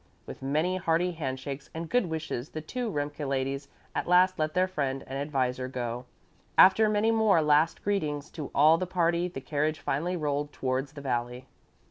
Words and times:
With 0.25 0.41
many 0.41 0.77
hearty 0.77 1.11
handshakes 1.11 1.69
and 1.75 1.87
good 1.87 2.07
wishes 2.07 2.49
the 2.49 2.59
two 2.61 2.89
Remke 2.91 3.19
ladies 3.27 3.67
at 3.93 4.07
last 4.07 4.39
let 4.39 4.55
their 4.55 4.67
friend 4.67 5.03
and 5.05 5.19
adviser 5.19 5.67
go. 5.67 6.05
After 6.57 6.89
many 6.89 7.11
more 7.11 7.39
last 7.43 7.83
greetings 7.83 8.31
to 8.31 8.49
all 8.55 8.79
the 8.79 8.87
party 8.87 9.27
the 9.27 9.41
carriage 9.41 9.79
finally 9.79 10.17
rolled 10.17 10.51
towards 10.51 10.93
the 10.93 11.01
valley. 11.01 11.45